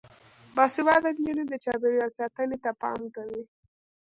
[0.55, 3.41] باسواده نجونې د چاپیریال ساتنې ته پام کوي.